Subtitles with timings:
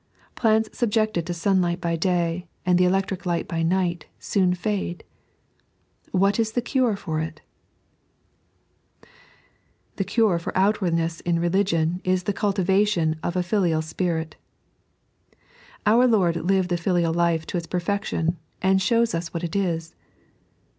[0.33, 5.03] Plants subjected to sunlight by day and the electric light by night soon fade.
[6.11, 7.41] What, is the cure for it?
[9.97, 14.37] The CuaK ton OinwABDiTEaB in Rbliqiom is the cultiva tion of a filial spirit.
[15.85, 19.93] Our Lord lived the filial life to its perfection, and shows us what it is.